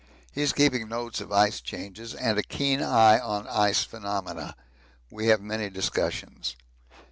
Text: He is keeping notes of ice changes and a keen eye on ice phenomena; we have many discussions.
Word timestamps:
He 0.31 0.41
is 0.41 0.51
keeping 0.51 0.89
notes 0.89 1.21
of 1.21 1.31
ice 1.31 1.61
changes 1.61 2.15
and 2.15 2.39
a 2.39 2.41
keen 2.41 2.81
eye 2.81 3.19
on 3.19 3.45
ice 3.47 3.83
phenomena; 3.83 4.55
we 5.11 5.27
have 5.27 5.41
many 5.41 5.69
discussions. 5.69 6.55